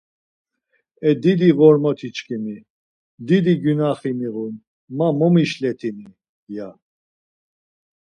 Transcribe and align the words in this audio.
E 1.09 1.11
didi 1.23 1.49
ğormotiçkimi, 1.59 2.57
dido 3.27 3.53
gyunaxi 3.61 4.11
miğun, 4.17 4.55
ma 4.97 5.07
momişletini, 5.19 6.09
ya. 6.55 6.69